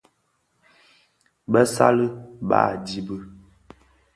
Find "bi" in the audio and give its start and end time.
3.05-3.17